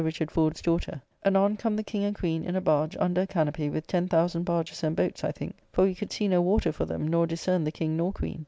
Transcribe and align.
Richard 0.03 0.31
Ford's 0.31 0.63
daughter. 0.63 0.99
Anon 1.23 1.57
come 1.57 1.75
the 1.75 1.83
King 1.83 2.05
and 2.05 2.17
Queen 2.17 2.43
in 2.43 2.55
a 2.55 2.61
barge 2.61 2.97
under 2.99 3.21
a 3.21 3.27
canopy 3.27 3.69
with 3.69 3.85
10,000 3.85 4.41
barges 4.43 4.83
and 4.83 4.95
boats, 4.95 5.23
I 5.23 5.31
think, 5.31 5.55
for 5.71 5.83
we 5.83 5.93
could 5.93 6.11
see 6.11 6.27
no 6.27 6.41
water 6.41 6.71
for 6.71 6.85
them, 6.85 7.07
nor 7.07 7.27
discern 7.27 7.65
the 7.65 7.71
King 7.71 7.97
nor 7.97 8.11
Queen. 8.11 8.39